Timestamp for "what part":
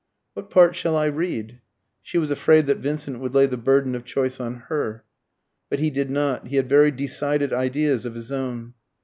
0.33-0.75